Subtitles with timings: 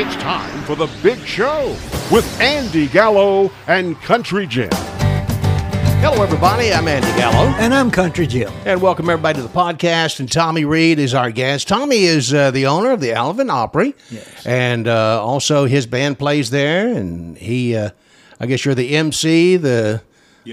[0.00, 1.74] It's time for the big show
[2.12, 4.68] with Andy Gallo and Country Jim.
[6.00, 6.72] Hello, everybody.
[6.72, 7.48] I'm Andy Gallo.
[7.58, 8.52] And I'm Country Jim.
[8.64, 10.20] And welcome everybody to the podcast.
[10.20, 11.66] And Tommy Reed is our guest.
[11.66, 13.94] Tommy is uh, the owner of the Alvin Opry.
[14.08, 14.46] Yes.
[14.46, 16.86] And uh, also his band plays there.
[16.94, 17.90] And he, uh,
[18.38, 20.02] I guess you're the MC, the.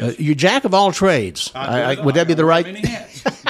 [0.01, 1.51] Uh, you're jack of all trades.
[1.55, 2.65] I- I- would that be the right?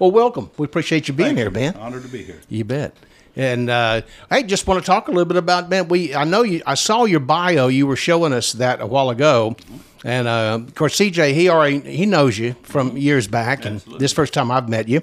[0.00, 0.50] Well, welcome.
[0.58, 1.74] We appreciate you being here, man.
[1.76, 2.40] Honored to be here.
[2.48, 2.92] You bet.
[3.36, 4.00] And uh,
[4.30, 5.88] I just want to talk a little bit about man.
[5.88, 6.62] We I know you.
[6.66, 7.68] I saw your bio.
[7.68, 9.56] You were showing us that a while ago,
[10.04, 14.00] and uh, of course CJ he already he knows you from years back, and Absolutely.
[14.02, 15.02] this first time I've met you.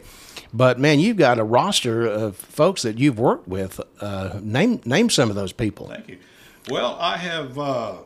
[0.52, 3.80] But man, you've got a roster of folks that you've worked with.
[4.00, 5.88] Uh, name name some of those people.
[5.88, 6.18] Thank you.
[6.70, 7.98] Well, I have uh,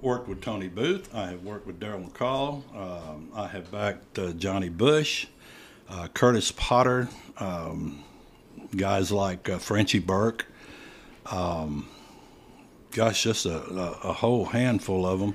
[0.00, 1.12] worked with Tony Booth.
[1.14, 2.62] I have worked with Darrell McCall.
[2.76, 5.26] Um, I have backed uh, Johnny Bush,
[5.88, 8.04] uh, Curtis Potter, um,
[8.76, 10.46] guys like uh, Frenchie Burke.
[11.30, 11.88] Um,
[12.92, 15.34] gosh, just a, a, a whole handful of them.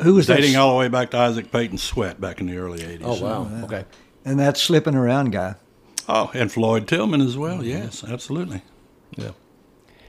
[0.00, 0.58] Who was Dating that?
[0.60, 3.00] all the way back to Isaac Payton Sweat back in the early 80s.
[3.02, 3.64] Oh wow.
[3.64, 3.84] Okay.
[4.24, 5.54] and that slipping around guy.
[6.08, 7.64] Oh, and Floyd Tillman as well.
[7.64, 8.62] Yes, absolutely.
[9.16, 9.30] Yeah.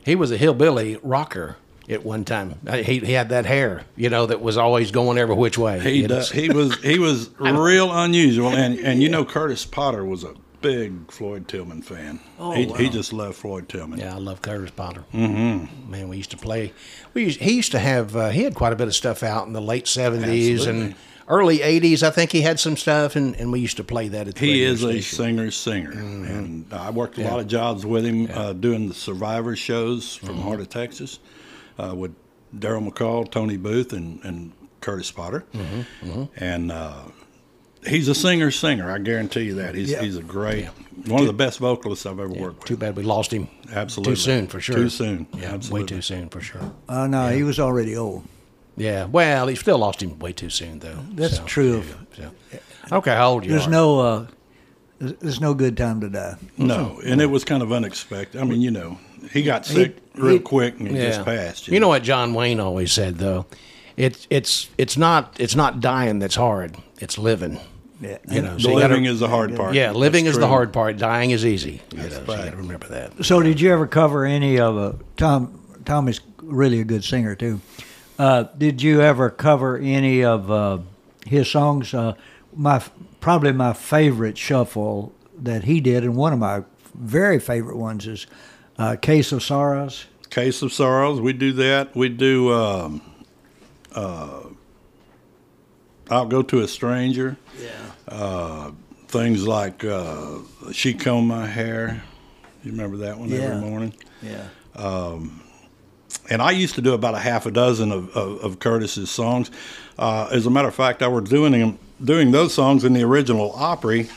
[0.03, 2.56] He was a hillbilly rocker at one time.
[2.66, 5.80] Uh, He, he had that hair, you know, that was always going every which way.
[5.80, 10.23] He does, he was he was real unusual, and and you know Curtis Potter was
[10.23, 12.20] a big Floyd Tillman fan.
[12.40, 12.76] Oh, he, wow.
[12.76, 14.00] he just loved Floyd Tillman.
[14.00, 15.03] Yeah, I love Curtis Potter.
[15.14, 15.90] Mm-hmm.
[15.92, 16.73] Man, we used to play.
[17.14, 18.16] We used, he used to have.
[18.16, 20.95] Uh, he had quite a bit of stuff out in the late seventies and
[21.28, 22.03] early eighties.
[22.03, 24.45] I think he had some stuff, and, and we used to play that at the
[24.45, 25.18] He radio is a station.
[25.18, 26.26] singer's singer, Mm-hmm.
[26.26, 30.30] and I worked a lot of jobs with him uh, doing the Survivor shows from
[30.36, 30.42] Mm-hmm.
[30.42, 31.20] Heart of Texas
[31.80, 32.14] uh, with
[32.58, 35.46] Darrell McCall, Tony Booth, and, and Curtis Potter.
[35.53, 36.23] Mm-hmm.
[36.38, 37.03] And uh,
[37.88, 38.92] he's a singer singer.
[38.92, 39.76] I guarantee you that.
[39.76, 40.02] He's Yeah.
[40.02, 40.66] he's a great,
[41.08, 42.66] one of the best vocalists I've ever worked with.
[42.68, 43.48] Too bad we lost him.
[43.72, 44.14] Absolutely.
[44.14, 44.76] Too soon for sure.
[44.76, 45.28] Too soon.
[45.38, 45.82] Yeah, Absolutely.
[45.84, 46.72] way too soon for sure.
[46.90, 48.24] Oh no, he was already old.
[48.78, 49.06] Yeah.
[49.06, 50.97] Well, he still lost him way too soon, though.
[51.14, 51.78] That's So, true.
[51.80, 52.31] Of, so.
[52.97, 53.69] Okay, how old you there's are?
[53.69, 54.25] no, uh,
[55.00, 56.36] there's there's no good time to die.
[56.58, 58.40] No, and it was kind of unexpected.
[58.42, 58.98] I mean, you know,
[59.31, 61.68] he got sick real he- quick and he just passed.
[61.68, 63.46] You know what John Wayne always said though,
[64.01, 66.75] it's it's it's not it's not dying that's hard.
[67.00, 67.59] It's living.
[68.01, 68.17] Yeah.
[68.29, 69.75] You know, The so you gotta- living is the hard part.
[69.75, 70.97] Yeah, living That's is the hard part.
[70.97, 71.81] Dying is easy.
[71.91, 73.23] You know, so you got to remember that.
[73.25, 75.59] So did you ever cover any of uh, Tom?
[75.85, 77.62] Tommy's really a good singer too.
[78.17, 80.79] Uh, did you ever cover any of uh,
[81.28, 81.94] his songs?
[81.94, 82.16] Uh,
[82.56, 82.81] my
[83.19, 86.63] probably my favorite shuffle that he did, and one of my
[86.95, 88.25] very favorite ones is
[88.79, 91.95] uh, "Case of Sorrows." Case of Sorrows, we do that.
[91.95, 92.51] We do.
[92.51, 93.01] Um,
[93.96, 94.41] uh,
[96.09, 97.38] I'll go to a stranger.
[97.62, 97.69] Yeah.
[98.07, 98.72] Uh,
[99.07, 100.40] things like uh,
[100.72, 102.03] she combed my hair.
[102.63, 103.40] You remember that one Yeah.
[103.40, 103.94] every morning?
[104.22, 104.47] Yeah.
[106.30, 109.51] and I used to do about a half a dozen of, of, of Curtis's songs.
[109.97, 113.03] Uh, as a matter of fact, I was doing them, doing those songs in the
[113.03, 114.09] original Opry,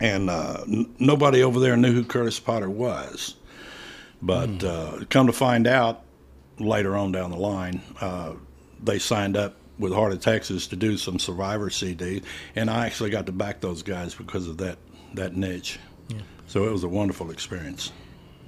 [0.00, 3.34] and uh, n- nobody over there knew who Curtis Potter was.
[4.20, 6.01] But uh, come to find out
[6.62, 8.34] later on down the line, uh,
[8.82, 12.24] they signed up with Heart of Texas to do some Survivor CDs,
[12.54, 14.78] and I actually got to back those guys because of that
[15.14, 15.78] that niche.
[16.46, 17.92] So it was a wonderful experience.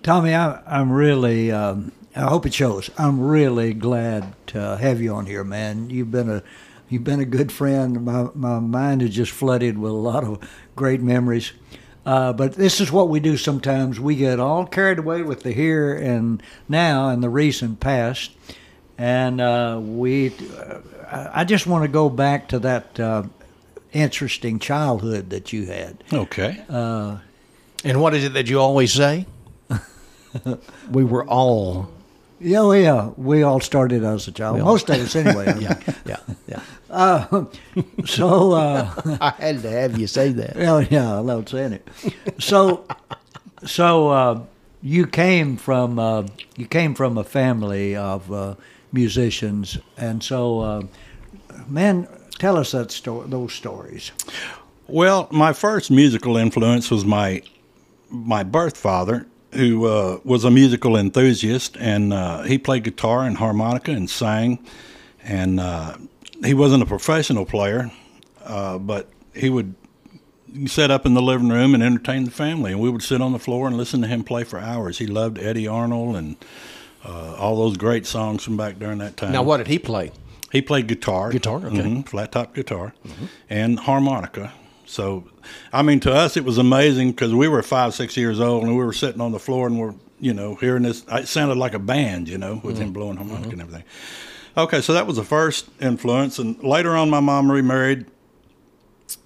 [0.02, 2.90] Tommy, I, I'm really, um, I hope it shows.
[2.98, 5.88] I'm really glad to have you on here, man.
[5.88, 6.42] You've been a,
[6.90, 8.04] you've been a good friend.
[8.04, 11.52] My, my mind is just flooded with a lot of great memories.
[12.06, 13.98] Uh, but this is what we do sometimes.
[13.98, 18.30] We get all carried away with the here and now and the recent past.
[18.98, 20.78] And uh, we, uh,
[21.10, 23.24] I I just want to go back to that uh,
[23.92, 26.04] interesting childhood that you had.
[26.12, 26.62] Okay.
[26.68, 29.26] And what is it that you always say?
[30.90, 31.90] we were all.
[32.40, 33.10] Yeah, oh, yeah.
[33.16, 34.58] We all started as a child.
[34.58, 35.54] Most of us, anyway.
[35.60, 36.16] Yeah, yeah,
[36.48, 36.60] yeah.
[38.06, 40.56] So, uh, I had to have you say that.
[40.56, 41.88] yeah, yeah, I love saying it.
[42.38, 42.86] So,
[43.64, 44.40] so uh,
[44.82, 46.26] you came from uh,
[46.56, 48.54] you came from a family of uh,
[48.92, 50.82] musicians, and so, uh,
[51.66, 52.06] man,
[52.38, 54.12] tell us that sto- those stories.
[54.86, 57.42] Well, my first musical influence was my
[58.10, 63.38] my birth father, who uh, was a musical enthusiast, and uh, he played guitar and
[63.38, 64.58] harmonica and sang.
[65.26, 65.96] And uh,
[66.44, 67.90] he wasn't a professional player,
[68.44, 69.74] uh, but he would
[70.66, 73.32] set up in the living room and entertain the family, and we would sit on
[73.32, 74.98] the floor and listen to him play for hours.
[74.98, 76.36] He loved Eddy Arnold and
[77.04, 79.32] uh, all those great songs from back during that time.
[79.32, 80.12] Now, what did he play?
[80.52, 81.30] He played guitar.
[81.32, 81.76] Guitar, okay.
[81.78, 82.94] Mhm, flat top guitar,
[83.50, 84.52] and harmonica.
[84.86, 85.24] So,
[85.72, 88.76] I mean, to us, it was amazing because we were five, six years old, and
[88.76, 91.74] we were sitting on the floor and we're you know, hearing this, it sounded like
[91.74, 93.84] a band, you know, with him blowing harmonica and everything.
[94.56, 98.06] Okay, so that was the first influence, and later on, my mom remarried,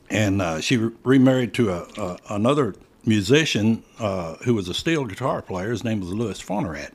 [0.09, 5.05] and uh, she re- remarried to a, a another musician uh, who was a steel
[5.05, 5.71] guitar player.
[5.71, 6.93] His name was Louis Fonarat,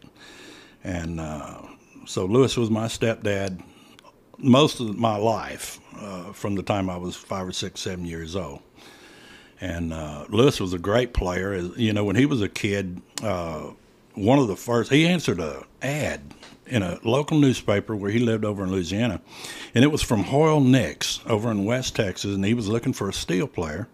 [0.83, 1.61] and uh,
[2.07, 3.61] so Louis was my stepdad
[4.39, 8.35] most of my life, uh, from the time I was five or six, seven years
[8.35, 8.61] old.
[9.61, 11.55] And uh, Lewis was a great player.
[11.77, 13.69] You know, when he was a kid, uh,
[14.15, 16.33] one of the first he answered a ad
[16.67, 19.21] in a local newspaper where he lived over in Louisiana,
[19.73, 23.09] and it was from Hoyle Nix over in West Texas, and he was looking for
[23.09, 23.87] a steel player.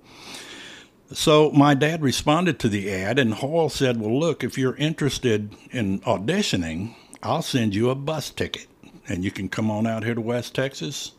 [1.11, 5.55] So my dad responded to the ad, and Hoyle said, "Well, look, if you're interested
[5.71, 8.67] in auditioning, I'll send you a bus ticket,
[9.07, 11.13] and you can come on out here to West Texas."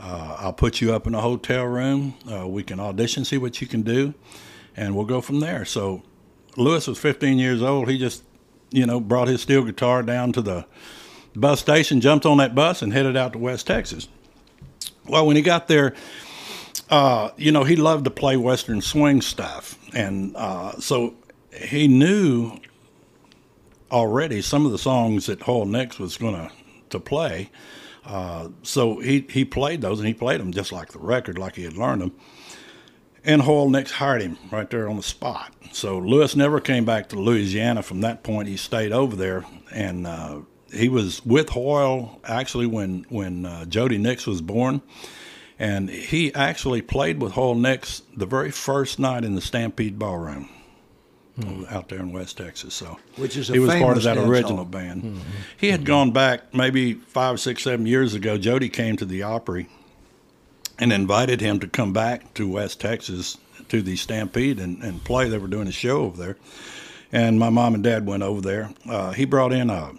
[0.00, 2.14] Uh, I'll put you up in a hotel room.
[2.30, 4.14] Uh, we can audition, see what you can do,
[4.76, 5.64] and we'll go from there.
[5.66, 6.02] So,
[6.56, 7.88] Lewis was 15 years old.
[7.88, 8.24] He just,
[8.70, 10.64] you know, brought his steel guitar down to the
[11.34, 14.08] bus station, jumped on that bus, and headed out to West Texas.
[15.06, 15.94] Well, when he got there,
[16.88, 21.14] uh, you know, he loved to play Western swing stuff, and uh, so
[21.52, 22.58] he knew
[23.90, 26.50] already some of the songs that Hoyle Nix was going to
[26.90, 27.50] to play.
[28.04, 31.56] Uh, so he he played those, and he played them just like the record, like
[31.56, 32.12] he had learned them.
[33.24, 35.52] And Hoyle Nix hired him right there on the spot.
[35.72, 38.48] So Lewis never came back to Louisiana from that point.
[38.48, 40.40] He stayed over there, and uh,
[40.72, 44.80] he was with Hoyle actually when when uh, Jody Nix was born.
[45.58, 50.48] And he actually played with Hoyle Nix the very first night in the Stampede Ballroom
[51.70, 52.74] out there in West Texas.
[52.74, 54.64] So Which is a he was part of that original hall.
[54.64, 55.20] band.
[55.58, 58.38] He had gone back maybe five, six, seven years ago.
[58.38, 59.68] Jody came to the Opry
[60.80, 63.36] and invited him to come back to West Texas
[63.68, 65.28] to the Stampede and, and play.
[65.28, 66.36] They were doing a show over there,
[67.12, 68.74] and my mom and dad went over there.
[68.88, 69.92] Uh, he brought in a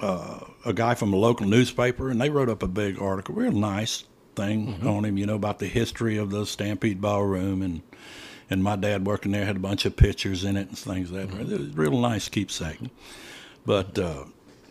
[0.00, 3.50] uh, a guy from a local newspaper, and they wrote up a big article, real
[3.50, 4.04] nice
[4.36, 7.82] thing on him, you know, about the history of the Stampede Ballroom and.
[8.50, 11.30] And my dad working there had a bunch of pictures in it and things like
[11.30, 11.52] that.
[11.52, 12.78] It was real nice keepsake.
[13.66, 14.24] But uh,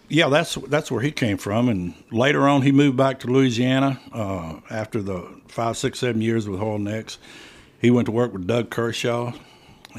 [0.10, 1.70] yeah, that's that's where he came from.
[1.70, 6.48] And later on, he moved back to Louisiana uh, after the five, six, seven years
[6.48, 7.18] with Hoyle Nix.
[7.80, 9.34] He went to work with Doug Kershaw,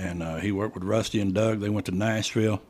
[0.00, 1.60] and uh, he worked with Rusty and Doug.
[1.60, 2.60] They went to Nashville,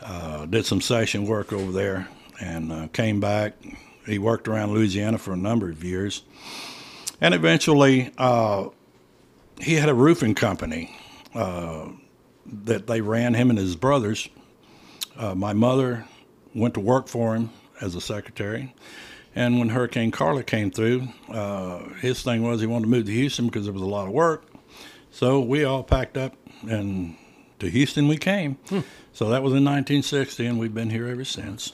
[0.00, 2.08] uh, did some session work over there,
[2.40, 3.54] and uh, came back.
[4.06, 6.22] He worked around Louisiana for a number of years,
[7.20, 8.68] and eventually uh,
[9.58, 10.96] he had a roofing company
[11.34, 11.88] uh,
[12.46, 14.28] that they ran him and his brothers.
[15.34, 16.06] My mother
[16.54, 17.50] went to work for him
[17.80, 18.74] as a secretary.
[19.34, 23.12] And when Hurricane Carla came through, uh, his thing was he wanted to move to
[23.12, 24.44] Houston because there was a lot of work.
[25.10, 26.34] So we all packed up
[26.68, 27.16] and
[27.58, 28.58] to Houston we came.
[29.12, 31.72] So that was in 1960, and we've been here ever since.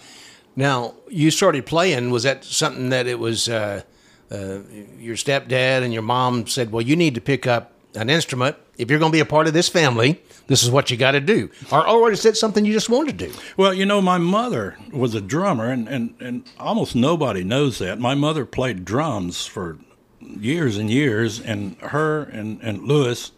[0.57, 2.11] Now, you started playing.
[2.11, 3.83] Was that something that it was uh,
[4.31, 4.61] uh,
[4.99, 8.57] your stepdad and your mom said, well, you need to pick up an instrument.
[8.77, 11.13] If you're going to be a part of this family, this is what you got
[11.13, 11.51] to do.
[11.71, 13.35] Or, or is it something you just wanted to do?
[13.57, 17.99] Well, you know, my mother was a drummer, and, and, and almost nobody knows that.
[17.99, 19.79] My mother played drums for
[20.21, 23.33] years and years, and her and, and Lewis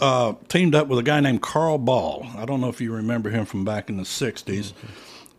[0.00, 2.26] uh, teamed up with a guy named Carl Ball.
[2.36, 4.72] I don't know if you remember him from back in the 60s,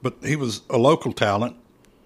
[0.02, 1.56] but he was a local talent.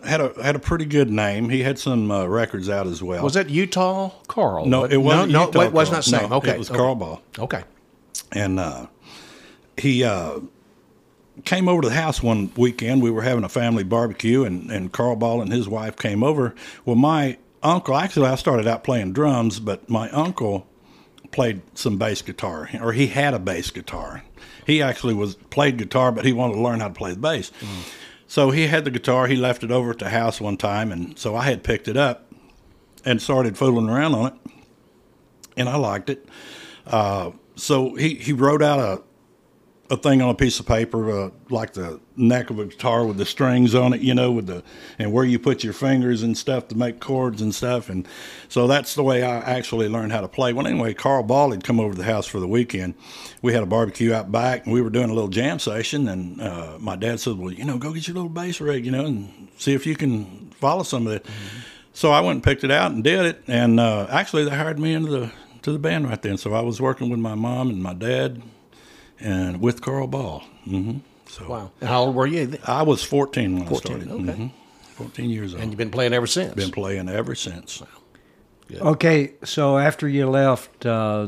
[0.06, 1.50] Had a had a pretty good name.
[1.50, 3.24] He had some uh, records out as well.
[3.24, 4.66] Was that Utah Carl?
[4.66, 5.32] No, it wasn't.
[5.32, 5.98] No, Utah no it was Carl.
[5.98, 6.30] not same.
[6.30, 6.78] No, okay, it was okay.
[6.78, 7.64] Carl Ball Okay.
[8.32, 8.88] and uh,
[9.78, 10.40] he uh,
[11.46, 13.02] came over to the house one weekend.
[13.02, 16.56] We were having a family barbecue, and, and Carl Ball and his wife came over.
[16.86, 20.68] Well, my uncle, actually, I started out playing drums, but my uncle
[21.32, 24.24] played some bass guitar, or he had a bass guitar.
[24.68, 27.52] He actually was played guitar, but he wanted to learn how to play the bass.
[28.32, 29.28] So he had the guitar.
[29.28, 31.98] He left it over at the house one time, and so I had picked it
[31.98, 32.32] up
[33.04, 34.34] and started fooling around on it,
[35.58, 36.26] and I liked it.
[36.88, 39.02] Uh, so he, he wrote out a
[39.92, 43.18] a thing on a piece of paper, uh, like the neck of a guitar with
[43.18, 44.64] the strings on it, you know, with the
[44.98, 47.90] and where you put your fingers and stuff to make chords and stuff.
[47.90, 48.08] And
[48.48, 50.54] so that's the way I actually learned how to play.
[50.54, 52.96] Well, anyway, Carl Ball had come over to the house for the weekend.
[53.42, 56.08] We had a barbecue out back, and we were doing a little jam session.
[56.08, 58.92] And uh, my dad said, "Well, you know, go get your little bass rig, you
[58.92, 61.26] know, and see if you can follow some of it."
[61.92, 63.44] So I went and picked it out and did it.
[63.48, 65.32] And uh, actually, they hired me into the
[65.64, 66.38] to the band right then.
[66.38, 68.42] So I was working with my mom and my dad,
[69.22, 70.40] and with Carl Ball.
[70.66, 70.98] hmm
[71.28, 71.72] So Wow.
[71.80, 72.58] And how old were you?
[72.66, 74.12] I was 14 when 14, I started.
[74.30, 74.40] okay.
[74.42, 74.52] Mhm.
[74.96, 75.62] 14 years old.
[75.64, 76.54] And you've been playing ever since.
[76.54, 77.82] been playing ever since.
[78.74, 81.28] Okay, so after you left uh,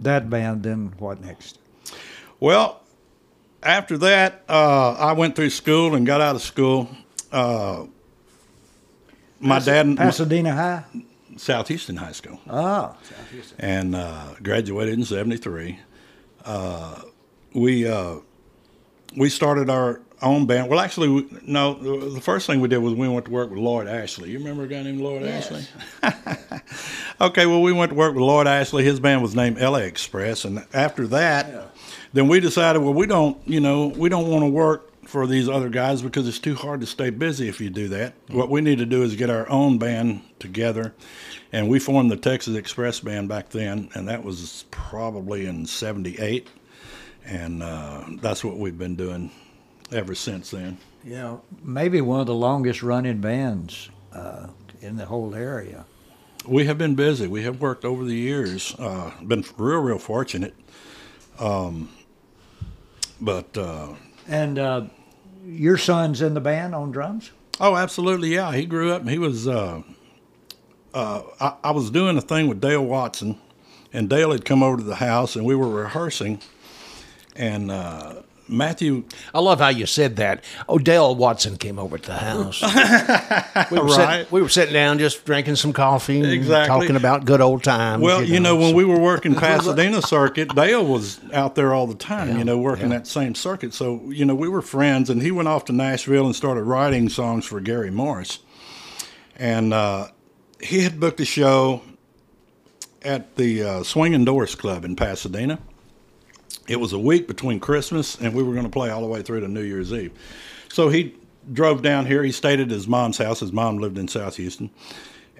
[0.00, 1.58] that band, then what next?
[2.38, 2.82] Well,
[3.62, 6.88] after that, uh, I went through school and got out of school.
[7.30, 7.86] Uh,
[9.40, 10.84] my dad, my- Pasadena High.
[11.38, 12.94] Southeastern High School, Oh,
[13.58, 15.78] and uh, graduated in '73.
[16.44, 17.00] Uh,
[17.54, 18.16] we uh,
[19.16, 20.68] we started our own band.
[20.68, 21.74] Well, actually, we, no.
[21.74, 24.30] The the first thing we did was we went to work with Lloyd Ashley.
[24.30, 25.66] You remember a guy named Lloyd Ashley?
[27.20, 28.84] okay, well, we went to work with Lloyd Ashley.
[28.84, 31.72] His band was named LA Express, and after that,
[32.12, 35.48] then we decided, well, we don't, you know, we don't want to work for these
[35.48, 38.14] other guys because it's too hard to stay busy if you do that.
[38.28, 40.94] What we need to do is get our own band together,
[41.52, 46.48] and we formed the Texas Express Band back then, and that was probably in '78,
[47.24, 49.30] and uh, that's what we've been doing
[49.92, 50.78] ever since then.
[51.04, 54.48] you know, maybe one of the longest running bands uh,
[54.80, 55.84] in the whole area.
[56.46, 57.26] We have been busy.
[57.28, 58.74] We have worked over the years.
[58.78, 60.54] Uh, been real, real fortunate.
[61.38, 61.88] Um,
[63.20, 63.94] but uh,
[64.26, 64.82] And uh,
[65.44, 67.30] your son's in the band on drums?
[67.60, 68.52] oh, absolutely, yeah.
[68.54, 69.06] He grew up.
[69.06, 69.46] He was.
[69.46, 69.82] Uh,
[70.94, 73.38] uh, I, I was doing a thing with Dale Watson,
[73.92, 76.40] and Dale had come over to the house, and we were rehearsing.
[77.34, 80.44] And uh, Matthew, I love how you said that.
[80.68, 82.60] Odell Watson came over to the house.
[83.70, 86.80] we, were sitting, we were sitting down, just drinking some coffee, and Exactly.
[86.80, 88.02] talking about good old times.
[88.02, 91.86] Well, you know, when so- we were working Pasadena circuit, Dale was out there all
[91.86, 93.72] the time, you know, working that same circuit.
[93.72, 97.08] So, you know, we were friends, and he went off to Nashville and started writing
[97.08, 98.40] songs for Gary Morris.
[99.36, 100.08] And uh,
[100.60, 101.82] he had booked a show
[103.00, 105.58] at the uh, Swinging Doors Club in Pasadena.
[106.68, 109.22] It was a week between Christmas, and we were going to play all the way
[109.22, 110.12] through to New Year's Eve.
[110.68, 111.16] So he
[111.52, 112.22] drove down here.
[112.22, 113.40] He stayed at his mom's house.
[113.40, 114.70] His mom lived in South Houston.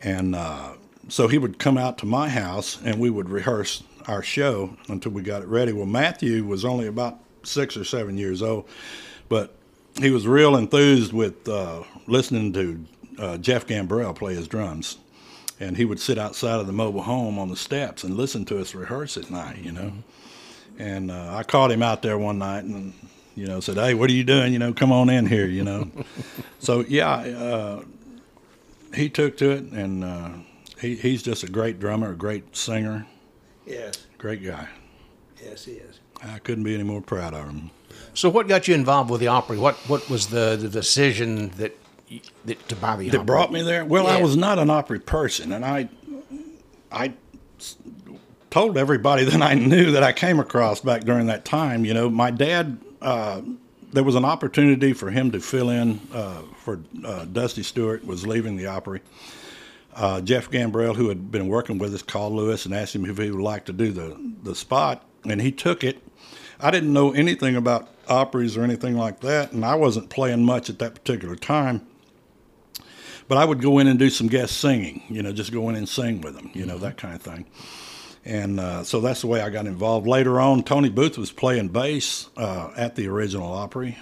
[0.03, 0.73] And uh,
[1.09, 5.13] so he would come out to my house and we would rehearse our show until
[5.13, 5.73] we got it ready.
[5.73, 8.69] Well, Matthew was only about six or seven years old,
[9.29, 9.55] but
[10.01, 12.85] he was real enthused with uh, listening to
[13.19, 14.99] uh, Jeff Gambrell play his drums.
[15.61, 18.61] And he would sit outside of the mobile home on the steps and listen to
[18.61, 19.93] us rehearse at night, you know.
[20.79, 22.93] And uh, I caught him out there one night and,
[23.37, 24.53] you know, said, Hey, what are you doing?
[24.53, 25.91] You know, come on in here, you know.
[26.59, 27.83] so, yeah, uh,
[28.95, 30.31] he took to it, and uh,
[30.81, 33.07] he, he's just a great drummer, a great singer,
[33.67, 34.69] Yes, great guy.
[35.43, 36.01] yes, he is.
[36.23, 37.71] I couldn't be any more proud of him.
[38.15, 39.57] So, what got you involved with the Opry?
[39.59, 41.75] What What was the, the decision that,
[42.45, 43.27] that to buy the That Opry?
[43.27, 43.85] brought me there.
[43.85, 45.89] Well, I was not an Opry person, and I,
[46.91, 47.15] I
[47.59, 47.77] s-
[48.53, 51.85] told everybody that I knew that I came across back during that time.
[51.85, 52.79] You know, my dad.
[53.01, 53.43] Uh,
[53.93, 58.27] there was an opportunity for him to fill in uh, for uh, Dusty Stewart was
[58.27, 59.03] leaving the Opry.
[59.95, 63.19] Uh, Jeff Gambrell, who had been working with us, called Lewis and asked him if
[63.19, 66.03] he would like to do the the spot, and he took it.
[66.59, 70.71] I didn't know anything about operas or anything like that, and I wasn't playing much
[70.71, 71.87] at that particular time.
[73.29, 75.77] But I would go in and do some guest singing, you know, just go in
[75.77, 77.47] and sing with them, you know, that kind of thing.
[78.25, 80.07] And uh, so that's the way I got involved.
[80.07, 83.99] Later on, Tony Booth was playing bass uh, at the original Opry,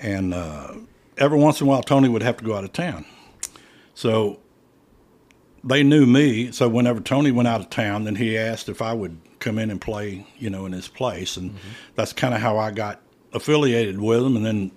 [0.00, 0.74] and uh,
[1.16, 3.04] every once in a while, Tony would have to go out of town.
[3.94, 4.40] So
[5.62, 6.50] they knew me.
[6.50, 9.70] So whenever Tony went out of town, then he asked if I would come in
[9.70, 11.54] and play, you know, in his place, and
[11.94, 13.00] that's kind of how I got
[13.32, 14.36] affiliated with him.
[14.36, 14.70] And then,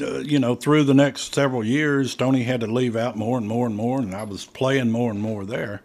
[0.00, 3.46] uh, you know, through the next several years, Tony had to leave out more and
[3.46, 5.82] more and more, and I was playing more and more there.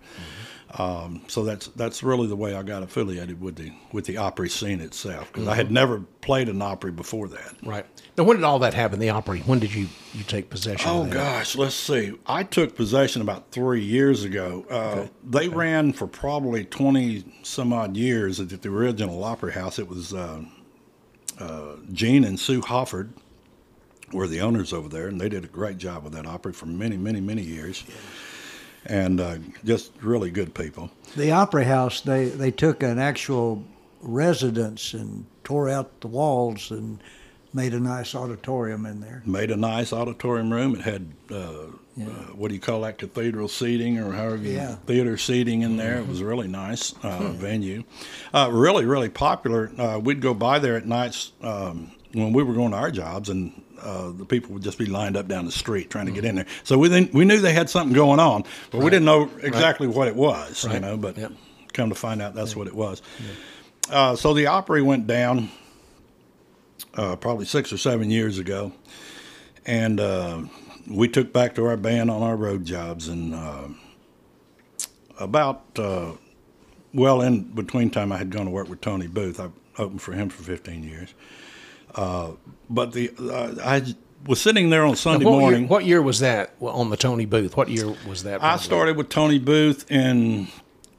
[0.78, 4.48] Um, so that's that's really the way I got affiliated with the with the Opry
[4.48, 7.56] scene itself because I had never played an Opry before that.
[7.64, 7.86] Right.
[8.16, 9.00] Now, when did all that happen?
[9.00, 9.40] The Opry.
[9.40, 10.88] When did you you take possession?
[10.90, 11.14] Oh of that?
[11.16, 12.14] gosh, let's see.
[12.28, 14.66] I took possession about three years ago.
[14.70, 19.80] Uh, They ran for probably twenty some odd years at the original Opry House.
[19.80, 20.44] It was uh,
[21.40, 23.14] uh, Gene and Sue Hofford
[24.14, 26.66] were the owners over there, and they did a great job with that Opry for
[26.66, 27.84] many, many, many years.
[28.86, 30.90] And uh, just really good people.
[31.16, 33.64] The Opera House, they, they took an actual
[34.02, 37.00] residence and tore out the walls and
[37.54, 39.22] made a nice auditorium in there.
[39.26, 40.76] Made a nice auditorium room.
[40.76, 41.36] It had uh,
[42.00, 42.04] uh,
[42.36, 42.98] what do you call that?
[42.98, 44.76] Cathedral seating or however you Yeah.
[44.86, 45.98] theater seating in there.
[45.98, 47.84] It was a really nice uh, venue.
[48.34, 49.72] Uh, really, really popular.
[49.78, 53.30] Uh, we'd go by there at nights um, when we were going to our jobs,
[53.30, 56.26] and uh, the people would just be lined up down the street trying to get
[56.26, 56.46] in there.
[56.64, 59.88] So we then, we knew they had something going on, but we didn't know exactly
[59.88, 60.66] what it was.
[60.72, 61.32] You know, but Yep.
[61.74, 63.02] come to find out, that's what it was.
[63.90, 65.50] Uh, so the Opry went down
[66.96, 68.72] uh, probably six or seven years ago,
[69.66, 70.42] and uh,
[70.90, 73.08] we took back to our band on our road jobs.
[73.08, 73.68] And uh,
[75.20, 76.14] about uh,
[76.94, 79.40] well, in between time, I had gone to work with Tony Booth.
[79.40, 81.14] I opened for him for 15 years.
[81.96, 82.32] Uh,
[82.70, 85.62] but the uh, I was sitting there on Sunday what morning.
[85.62, 87.56] Year, what year was that on the Tony Booth?
[87.56, 88.44] What year was that?
[88.44, 90.48] I started with Tony Booth in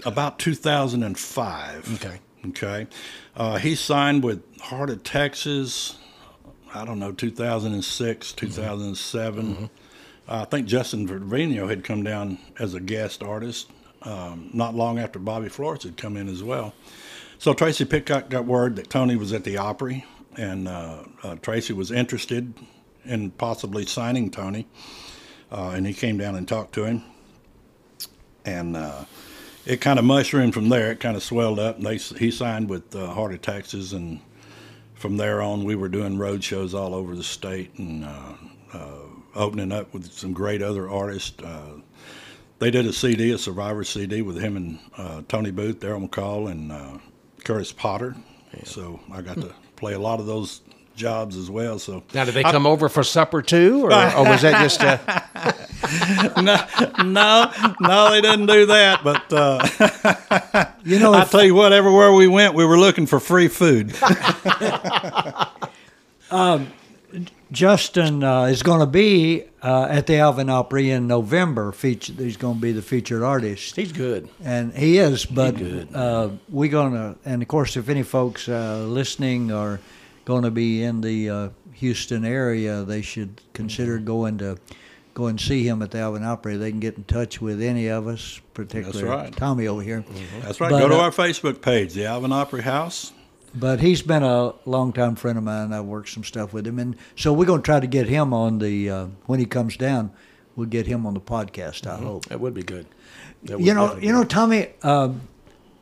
[0.04, 1.94] about 2005.
[1.94, 2.20] Okay.
[2.48, 2.86] Okay.
[3.36, 5.96] Uh, he signed with Heart of Texas,
[6.72, 9.54] I don't know, 2006, 2007.
[9.54, 9.64] Mm-hmm.
[10.28, 13.70] I think Justin Trevino had come down as a guest artist
[14.02, 16.74] um, not long after Bobby Flores had come in as well.
[17.38, 20.04] So Tracy Pitcox got word that Tony was at the Opry,
[20.36, 22.52] and uh, uh, Tracy was interested
[23.04, 24.66] in possibly signing Tony,
[25.50, 27.02] uh, and he came down and talked to him,
[28.44, 29.04] and uh,
[29.66, 30.92] it kind of mushroomed from there.
[30.92, 34.20] It kind of swelled up, and they he signed with uh, Heart of Texas, and
[34.94, 38.34] from there on, we were doing road shows all over the state and uh,
[38.72, 38.96] uh,
[39.34, 41.40] opening up with some great other artists.
[41.42, 41.80] Uh,
[42.58, 46.50] they did a CD, a Survivor CD, with him and uh, Tony Booth, Darrell McCall,
[46.50, 46.98] and uh,
[47.44, 48.16] Curtis Potter.
[48.64, 50.60] So I got to play a lot of those
[50.96, 51.78] jobs as well.
[51.78, 55.00] So Now, did they come over for supper too, or, or was that just a?
[56.42, 56.56] no,
[57.04, 59.04] no, no, they didn't do that.
[59.04, 63.20] But uh, You know, I tell you what, everywhere we went, we were looking for
[63.20, 63.94] free food.
[67.50, 71.72] Justin uh, is going to be uh, at the Alvin Opry in November.
[71.72, 73.74] Feature, he's going to be the featured artist.
[73.76, 74.28] He's good.
[74.44, 75.24] and he is.
[75.24, 75.56] But
[75.94, 79.80] uh, we're gonna, and of course, if any folks uh, listening are
[80.24, 84.04] going to be in the uh, Houston area, they should consider Mm-hmm.
[84.04, 84.58] going to
[85.14, 86.56] go and see him at the Alvin Opry.
[86.56, 89.34] They can get in touch with any of us, particularly right.
[89.36, 90.04] Tommy over here.
[90.42, 90.70] That's right.
[90.70, 93.12] But, Go to uh, our Facebook page, the Alvin Opry House.
[93.54, 95.72] But he's been a longtime friend of mine.
[95.72, 98.32] I've worked some stuff with him, and so we're going to try to get him
[98.34, 100.12] on the uh, when he comes down.
[100.54, 101.86] We'll get him on the podcast.
[101.86, 102.26] I hope.
[102.26, 102.86] That would be good.
[103.44, 104.68] That you know, you know, Tommy.
[104.82, 105.22] Um,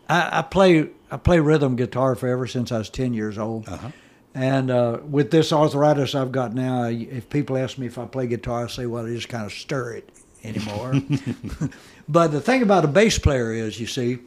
[0.09, 3.91] I, I play I play rhythm guitar forever since I was ten years old, Uh-huh.
[4.35, 8.27] and uh, with this arthritis I've got now, if people ask me if I play
[8.29, 10.11] guitar, I say, well, I just kind of stir it
[10.45, 10.95] anymore.
[12.09, 14.19] but the thing about a bass player is, you see,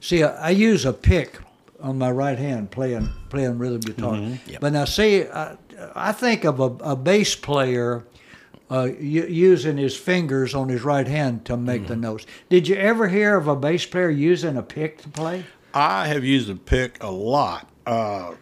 [0.00, 1.38] see, I, I use a pick
[1.80, 4.14] on my right hand playing playing rhythm guitar.
[4.14, 4.50] Mm-hmm.
[4.50, 4.60] Yep.
[4.60, 5.56] But now, see, I,
[5.94, 8.04] I think of a, a bass player
[8.70, 11.88] uh, u- using his fingers on his right hand to make Mm-hmm.
[11.88, 12.26] the notes.
[12.48, 15.44] Did you ever hear of a bass player using a pick to play?
[15.72, 17.68] I have used a pick a lot.
[17.86, 18.34] Uh,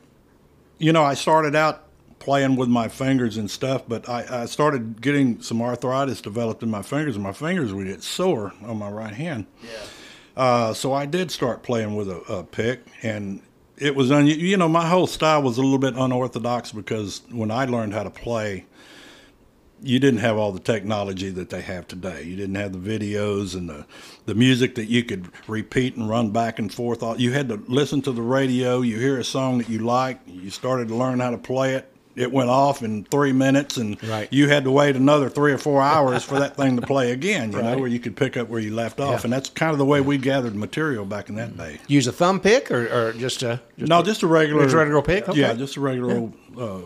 [0.78, 1.82] you know, I started out
[2.18, 6.70] playing with my fingers and stuff, but I, I started getting some arthritis developed in
[6.70, 9.46] my fingers, and my fingers would get sore on my right hand.
[9.62, 9.70] Yeah.
[10.36, 13.40] Uh, so I did start playing with a, a pick, and
[13.78, 17.50] it was un- you know my whole style was a little bit unorthodox because when
[17.50, 18.66] I learned how to play,
[19.82, 22.22] you didn't have all the technology that they have today.
[22.22, 23.86] You didn't have the videos and the,
[24.24, 27.02] the music that you could repeat and run back and forth.
[27.18, 28.80] You had to listen to the radio.
[28.80, 30.20] You hear a song that you like.
[30.26, 31.92] You started to learn how to play it.
[32.16, 34.26] It went off in three minutes, and Right.
[34.32, 37.52] you had to wait another three or four hours for that thing to play again.
[37.52, 37.72] You Right.
[37.74, 39.24] know, where you could pick up where you left off, Yeah.
[39.24, 41.78] and that's kind of the way we gathered material back in that day.
[41.88, 44.74] use a thumb pick or, or just a just No, a- just a regular, Just
[44.74, 45.28] a regular pick?
[45.28, 45.38] Okay.
[45.40, 46.78] Yeah, just a regular old uh,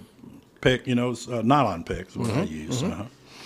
[0.61, 0.87] pick.
[0.89, 2.41] You know, it's, uh, nylon pick is what Mm-hmm.
[2.41, 2.83] I use.
[2.83, 3.05] Uh-huh.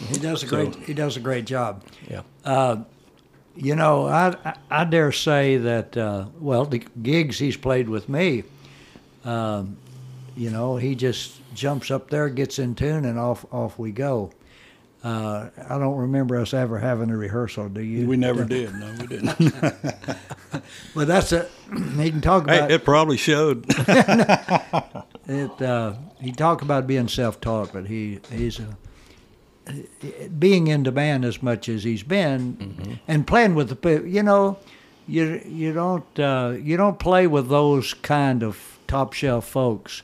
[0.09, 1.83] He does a great he does a great job.
[2.11, 2.23] yeah.
[3.57, 8.09] You know, I I, I dare say that uh, well, the gigs he's played with
[8.09, 8.43] me,
[9.25, 9.77] um,
[10.37, 14.31] you know, he just jumps up there, gets in tune, and off off we go.
[15.05, 17.69] Uh, I don't remember us ever having a rehearsal.
[17.69, 18.07] Do you?
[18.07, 18.75] We never did.
[18.75, 19.53] No, we didn't.
[20.95, 21.51] Well, that's it.
[21.97, 23.67] He can talk about hey, it probably showed.
[25.27, 25.63] it.
[25.63, 28.77] Uh, he talked about being self-taught, but he he's a,
[30.39, 34.59] being in demand as much as he's been, and playing with the you know,
[35.07, 40.03] you you don't uh, you don't play with those kind of top shelf folks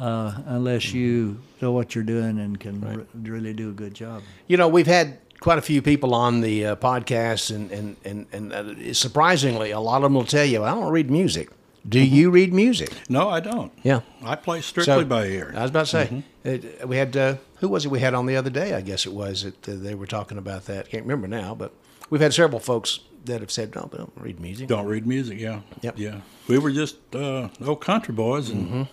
[0.00, 4.22] uh, unless you know what you're doing and can re- really do a good job.
[4.48, 8.26] You know, we've had quite a few people on the uh, podcast, and and and,
[8.32, 11.50] and uh, surprisingly, a lot of them will tell you, "I don't read music."
[11.88, 12.92] Do you read music?
[13.08, 13.72] no, I don't.
[13.82, 14.00] Yeah.
[14.22, 15.54] I play strictly by ear.
[15.56, 18.26] I was about to say, it, we had uh, who was it we had on
[18.26, 18.74] the other day?
[18.74, 20.90] I guess it was that uh, they were talking about that.
[20.90, 21.72] Can't remember now, but
[22.10, 24.68] we've had several folks that have said, "No, don't read music.
[24.68, 25.38] Don't read music.
[25.40, 25.60] Yeah.
[25.80, 25.98] Yep.
[25.98, 26.20] Yeah.
[26.48, 28.86] We were just uh, old country boys and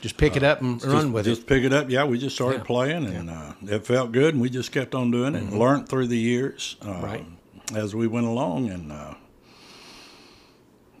[0.00, 1.90] Just pick it up and just, run with just it." Just pick it up.
[1.90, 2.64] Yeah, we just started Yeah.
[2.64, 5.88] playing and uh, it felt good, and we just kept on doing it and learned
[5.88, 7.26] through the years uh, Right.
[7.74, 9.14] as we went along, and uh,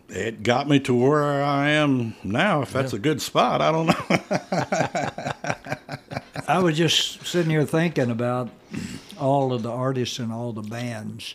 [0.08, 2.62] it got me to where I am now.
[2.62, 4.18] If that's a good spot, I don't know.
[6.48, 8.50] I was just sitting here thinking about
[9.18, 11.34] all of the artists and all the bands,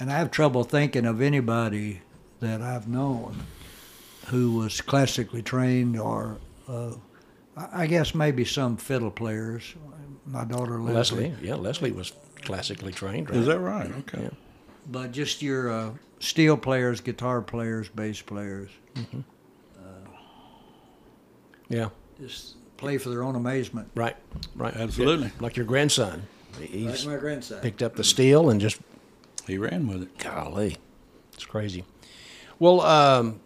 [0.00, 2.00] and I have trouble thinking of anybody
[2.40, 3.42] that I've known
[4.28, 6.92] who was classically trained or uh,
[7.56, 9.74] I I guess maybe some fiddle players.
[10.26, 13.30] My daughter Leslie, Leslie, yeah, Leslie was classically trained.
[13.30, 13.38] Right?
[13.38, 13.90] Is that right?
[14.00, 14.22] Okay.
[14.24, 14.30] Yeah.
[14.86, 18.70] but just your uh, steel players, guitar players, bass players,
[21.68, 21.88] Yeah,
[22.20, 23.88] just play for their own amazement.
[23.94, 24.16] right,
[24.54, 24.74] right.
[24.76, 25.32] Absolutely.
[25.40, 26.22] Like your grandson,
[26.60, 27.60] he's Like my grandson.
[27.60, 28.78] picked up the steel and just
[29.46, 30.18] He ran with it.
[30.18, 30.76] golly,
[31.34, 31.84] it's crazy.
[32.58, 33.40] Well, um,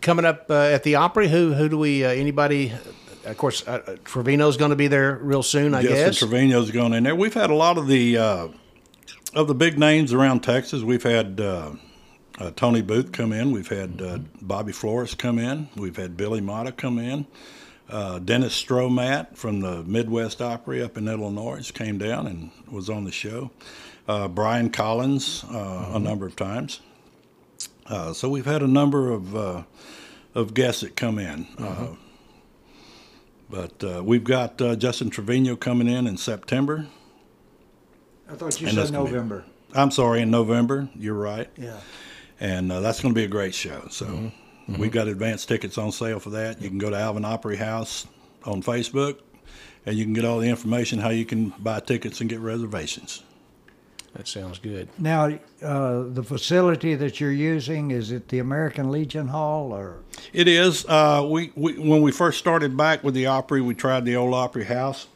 [0.00, 2.04] coming up uh, at the Opry, who who do we?
[2.04, 2.72] Uh, anybody?
[3.24, 5.74] Of course, uh, uh, Trevino's going to be there real soon.
[5.74, 6.18] I guess.
[6.18, 7.14] Trevino's going in there.
[7.14, 8.48] We've had a lot of the uh,
[9.34, 10.82] of the big names around Texas.
[10.82, 11.72] We've had uh,
[12.38, 13.50] uh, Tony Booth come in.
[13.50, 15.68] We've had uh, Bobby Flores come in.
[15.76, 17.26] We've had Billy Mata come in.
[17.88, 23.04] Uh, Dennis Stromat from the Midwest Opry up in Illinois came down and was on
[23.04, 23.50] the show.
[24.06, 26.80] Uh, Brian Collins uh, a number of times.
[27.90, 29.62] Uh, so we've had a number of uh,
[30.34, 31.46] of guests that come in.
[31.58, 31.88] Uh,
[33.50, 36.86] but uh, we've got uh, Justin Trevino coming in in September.
[38.30, 39.44] I thought you And said gonna be- November.
[39.74, 40.88] I'm sorry, in November.
[40.96, 41.48] You're right.
[41.56, 41.78] Yeah.
[42.40, 43.86] And uh, that's going to be a great show.
[43.90, 44.80] So Mm-hmm.
[44.82, 46.62] we've got advance tickets on sale for that.
[46.62, 48.06] You can go to Alvin Opry House
[48.44, 49.18] on Facebook,
[49.84, 53.24] and you can get all the information how you can buy tickets and get reservations.
[54.14, 54.88] That sounds good.
[54.98, 59.98] Now, uh, the facility that you're using is it the American Legion Hall or?
[60.32, 60.84] It is.
[60.88, 64.34] Uh, we, we when we first started back with the Opry, we tried the old
[64.34, 65.06] Opry House,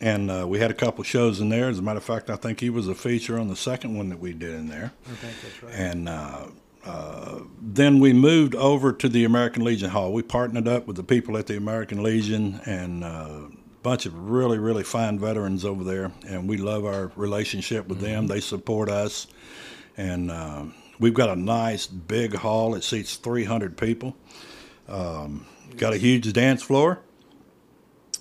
[0.00, 1.68] and uh, we had a couple shows in there.
[1.68, 4.08] As a matter of fact, I think he was a feature on the second one
[4.10, 4.92] that we did in there.
[5.06, 5.74] I think that's right.
[5.74, 6.46] And uh,
[6.84, 10.12] uh, then we moved over to the American Legion Hall.
[10.12, 14.30] We partnered up with the people at the American Legion and uh, a bunch of
[14.30, 16.10] really, really fine veterans over there.
[16.26, 18.26] And we love our relationship with them.
[18.26, 19.28] They support us.
[19.96, 20.64] And uh,
[20.98, 22.74] we've got a nice big hall.
[22.74, 24.16] It seats 300 people.
[24.88, 27.00] Um, got a huge dance floor.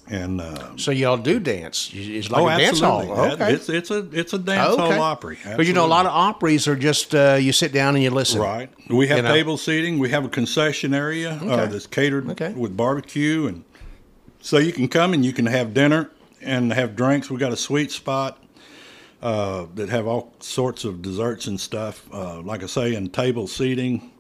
[0.10, 1.90] And uh, So y'all do dance?
[1.94, 3.10] It's like oh, a dance hall.
[3.10, 3.54] Okay.
[3.54, 4.96] It's it's a it's a dance okay.
[4.96, 5.38] hall opry.
[5.46, 8.10] But you know, a lot of Opries are just uh, you sit down and you
[8.10, 8.42] listen.
[8.42, 8.70] Right.
[8.90, 9.34] We have You know?
[9.34, 10.00] table seating.
[10.00, 12.52] We have a concession area uh, that's catered Okay.
[12.52, 13.64] with barbecue, and
[14.44, 17.30] so you can come and you can have dinner and have drinks.
[17.30, 18.44] We got a sweet spot
[19.22, 22.08] uh, that have all sorts of desserts and stuff.
[22.14, 24.12] Uh, like I say, and table seating.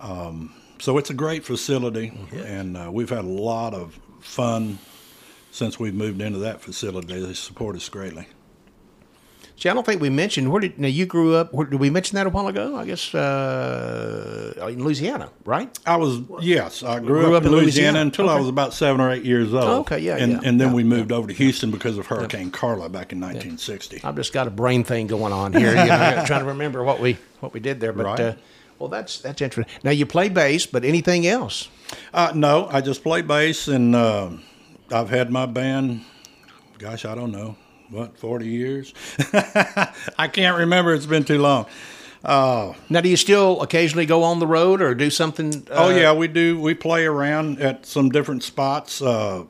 [0.00, 4.78] Um, so it's a great facility, and uh, we've had a lot of fun
[5.50, 7.20] since we've moved into that facility.
[7.20, 8.28] They support us greatly.
[9.60, 11.52] See, I don't think we mentioned where did now you grew up.
[11.52, 12.76] Where, did we mention that a while ago?
[12.76, 15.78] I guess uh, in Louisiana, right?
[15.84, 18.00] I was yes, I grew, Grew up, up in Louisiana, Louisiana?
[18.00, 19.64] until I was about seven or eight years old.
[19.64, 22.06] Oh, okay, yeah, and yeah, and then yeah, we moved over to Houston because of
[22.06, 24.00] Hurricane Carla back in 1960.
[24.02, 26.98] I've just got a brain thing going on here, you know, trying to remember what
[26.98, 27.92] we what we did there.
[27.92, 28.20] But Right.
[28.20, 28.34] uh,
[28.78, 29.70] well, that's that's interesting.
[29.84, 31.68] Now you play bass, but anything else?
[32.14, 34.30] Uh, no, I just play bass, and uh,
[34.90, 36.00] I've had my band.
[36.78, 37.56] Gosh, I don't know
[37.90, 38.94] what 40 years.
[40.18, 40.94] I can't remember.
[40.94, 41.66] It's been too long.
[42.24, 45.66] Now, do you still occasionally go on the road or do something?
[45.70, 46.60] Uh, Oh yeah, we do.
[46.60, 49.00] We play around at some different spots.
[49.02, 49.44] Uh,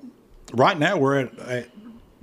[0.53, 1.69] right now, we're at, at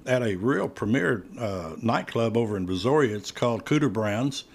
[0.06, 3.14] at a real premier uh, nightclub over in Brazoria.
[3.14, 4.46] It's called Cooter Brown's.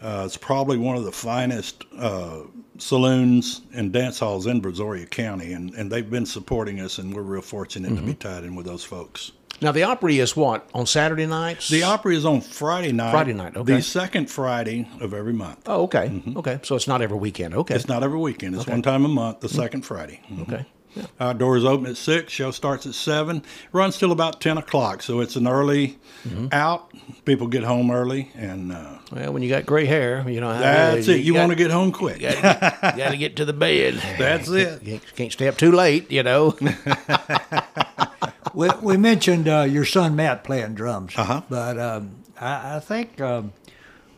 [0.00, 2.40] Uh, it's probably one of the finest uh,
[2.78, 7.22] saloons and dance halls in Brazoria County, and, and they've been supporting us, and we're
[7.22, 9.32] real fortunate to be tied in with those folks.
[9.60, 11.68] Now the Opry is what on Saturday nights?
[11.68, 13.10] The Opry is on Friday night.
[13.10, 13.76] Friday night, okay.
[13.76, 15.60] The second Friday of every month.
[15.66, 16.36] Oh, okay, mm-hmm.
[16.38, 16.60] okay.
[16.62, 17.54] So it's not every weekend.
[17.54, 18.54] Okay, It's not every weekend.
[18.54, 20.20] It's one time a month, the second Friday.
[20.30, 20.42] Mm-hmm.
[20.42, 20.66] okay.
[20.96, 21.04] Yeah.
[21.20, 22.32] Our doors open at six.
[22.32, 23.42] Show starts at seven.
[23.72, 25.02] Runs till about ten o'clock.
[25.02, 26.48] So it's an early Mm-hmm.
[26.50, 26.90] out.
[27.24, 30.58] People get home early, and uh, Well, when you got gray hair, you know how
[30.58, 31.20] that's it.
[31.20, 32.20] You got, want to get home quick.
[32.20, 33.94] You got to get to the bed.
[34.18, 34.82] That's it.
[34.86, 36.56] You can't stay up too late, you know.
[38.54, 41.42] we, we mentioned uh, your son Matt playing drums, Uh-huh.
[41.48, 43.52] but um, I, I think um,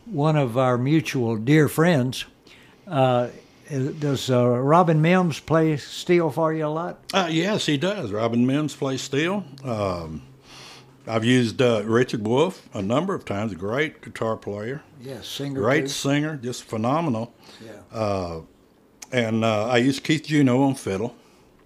[0.07, 2.25] one of our mutual dear friends
[2.87, 3.29] uh,
[3.69, 6.99] does uh, Robin Mims play steel for you a lot?
[7.13, 8.11] Uh, yes, he does.
[8.13, 9.45] Robin Mims plays steel.
[9.65, 10.23] Um,
[11.07, 13.55] I've used uh, Richard Wolf a number of times.
[13.55, 15.61] Great guitar player, Yes, singer.
[15.61, 15.89] great too.
[15.89, 17.33] singer, just phenomenal.
[17.65, 18.41] Yeah.
[19.11, 21.15] And uh, I used Keith Juno on fiddle.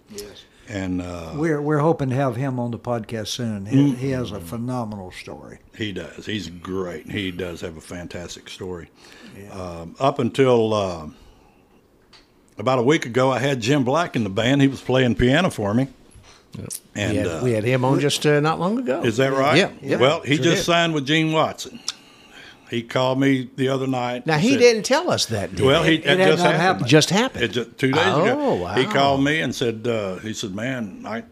[0.09, 0.45] yes.
[0.69, 3.65] And uh, We're we're hoping to have him on the podcast soon.
[3.65, 5.59] He, he has a phenomenal story.
[5.77, 6.25] He does.
[6.25, 7.11] He's great.
[7.11, 8.89] He does have a fantastic story.
[9.51, 11.07] Um, up until uh,
[12.57, 14.61] about a week ago, I had Jim Black in the band.
[14.61, 15.87] He was playing piano for me.
[16.95, 19.01] And we, had, uh, we had him on just uh, not long ago.
[19.03, 19.57] is that right?
[19.57, 19.71] Yeah.
[19.81, 20.63] yeah well, he sure just did.
[20.65, 21.79] signed with Gene Watson.
[22.69, 24.25] He called me the other night.
[24.27, 25.55] Now he said- didn't tell us that.
[25.55, 26.61] Did Well, he It it, had just happened.
[26.61, 26.87] happened.
[26.87, 27.43] just happened.
[27.43, 28.53] It just two days Oh, ago.
[28.55, 28.73] wow.
[28.75, 31.23] He called me and said, uh, he said, man, I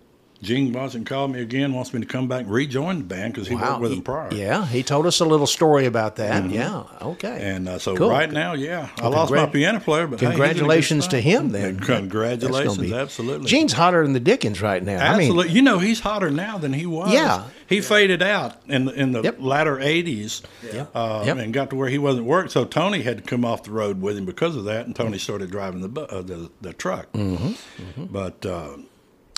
[0.41, 3.47] Gene Watson called me again, wants me to come back and rejoin the band because
[3.47, 4.33] he worked with him prior.
[4.33, 6.49] Yeah, he told us a little story about that.
[6.49, 7.39] Yeah, okay.
[7.53, 8.09] And uh, so Cool.
[8.09, 10.47] right now, yeah, I Well, lost my piano player, but hey, he's in a good
[10.57, 11.61] Congratulations to him then.
[11.71, 13.47] And Congratulations, be- absolutely.
[13.49, 14.97] Gene's hotter than the Dickens right now.
[14.97, 15.53] I mean, Absolutely.
[15.53, 17.13] you know, he's hotter now than he was.
[17.13, 17.43] Yeah.
[17.67, 19.37] He faded out in the, in the Yep.
[19.39, 20.41] latter 80s
[20.95, 21.37] uh, Yep.
[21.37, 22.49] and got to where he wasn't working.
[22.49, 25.17] So Tony had to come off the road with him because of that, and Tony
[25.19, 27.11] started driving the uh, the, the truck.
[27.13, 28.05] Mm-hmm.
[28.05, 28.77] But uh,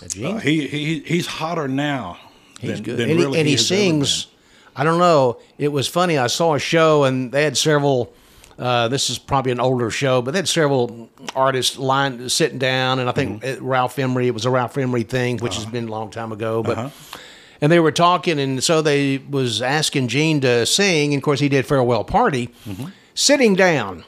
[0.07, 2.17] Gene, uh, he, he he's hotter now
[2.59, 2.97] he's than, good.
[2.97, 4.27] than and he, really and he sings.
[4.75, 5.39] I don't know.
[5.57, 6.17] It was funny.
[6.17, 8.13] I saw a show and they had several.
[8.57, 12.99] Uh, this is probably an older show, but they had several artists line sitting down,
[12.99, 13.65] and I think Mm-hmm.
[13.65, 14.27] Ralph Emery.
[14.27, 16.77] It was a Ralph Emery thing, which has been a long time ago, but.
[16.77, 17.17] Uh-huh.
[17.61, 21.13] And they were talking, and so they was asking Gene to sing.
[21.13, 22.87] And of course, he did "Farewell Party," Mm-hmm.
[23.13, 24.03] sitting down.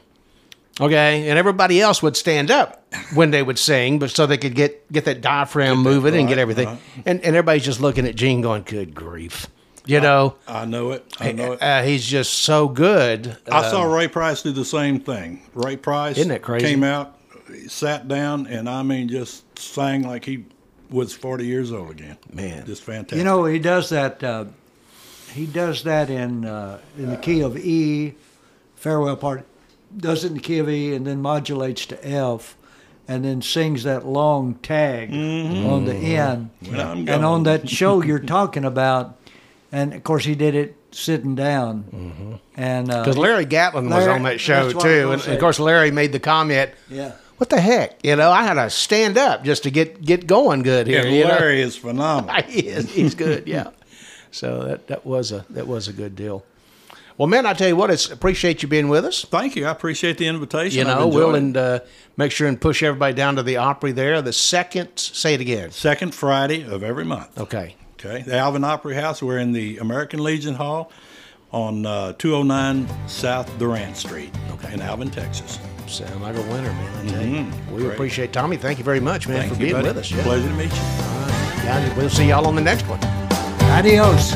[0.81, 4.55] Okay, and everybody else would stand up when they would sing, but so they could
[4.55, 6.67] get get that diaphragm moving and get everything.
[6.67, 6.79] right.
[7.05, 9.47] And and everybody's just looking at Gene, going, "Good grief,"
[9.85, 10.35] you know.
[10.45, 10.55] been.
[10.55, 11.05] I know it.
[11.19, 11.61] I know it.
[11.61, 13.37] Uh, he's just so good.
[13.51, 15.41] I saw Ray Price do the same thing.
[15.53, 16.65] Ray Price Isn't that crazy?
[16.65, 17.17] came out,
[17.67, 20.45] sat down, and I mean, just sang like he
[20.89, 22.17] was 40 years old again.
[22.31, 22.65] Man.
[22.65, 23.17] Just fantastic.
[23.17, 24.23] You know, he does that.
[24.23, 24.45] Uh,
[25.33, 28.13] he does that in uh, in the key of E,
[28.75, 29.45] farewell part.
[29.95, 32.55] Does it in the key of E and then modulates to F,
[33.07, 35.65] and then sings that long tag mm-hmm.
[35.67, 36.05] on the mm-hmm.
[36.05, 36.49] end.
[36.67, 39.17] When And on that show you're talking about,
[39.71, 41.83] and of course he did it sitting down.
[41.83, 42.33] Mm-hmm.
[42.55, 45.21] And uh, because Larry Gatlin was on that show that's what I was too, and
[45.21, 45.33] say.
[45.33, 47.13] of course Larry made the comment, yeah.
[47.37, 50.63] "What the heck?" You know, I had to stand up just to get get going
[50.63, 51.05] good here.
[51.05, 51.29] and you know?
[51.29, 52.41] Larry is phenomenal.
[52.43, 52.89] he is.
[52.91, 53.47] He's good.
[53.47, 53.71] Yeah.
[54.31, 56.43] So that that was a that was a good deal.
[57.17, 59.23] Well, man, I tell you what, it's appreciate you being with us.
[59.23, 59.65] Thank you.
[59.67, 60.85] I appreciate the invitation.
[60.85, 61.79] You I've know, we'll and uh,
[62.17, 64.21] make sure and push everybody down to the Opry there.
[64.21, 65.71] The second, say it again.
[65.71, 67.37] second Friday of every month.
[67.39, 67.75] Okay.
[67.93, 68.21] Okay.
[68.23, 69.23] The Alvin Opry House.
[69.23, 70.91] We're in the American Legion Hall
[71.53, 74.73] on uh, 209 South Durant Street Okay.
[74.73, 75.57] in Alvin, Texas.
[75.87, 77.05] Sound like a winner, man.
[77.07, 77.45] I tell you.
[77.71, 77.93] We Great.
[77.93, 78.57] appreciate Tommy.
[78.57, 79.87] Thank you very much, man, Thank for you, being buddy.
[79.87, 80.11] with us.
[80.11, 80.23] Yeah.
[80.23, 81.63] Pleasure to meet you.
[81.63, 82.99] Guys, we'll see y'all on the next one.
[83.71, 84.33] Adios.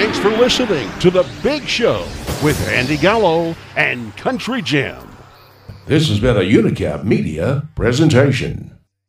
[0.00, 2.06] Thanks for listening to The Big Show
[2.40, 4.96] with Andy Gallo and Country Jim.
[5.86, 8.77] This has been a Unicap Media presentation.